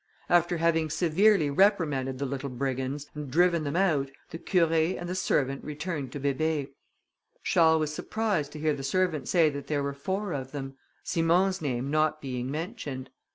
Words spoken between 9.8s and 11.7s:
were four of them, Simon's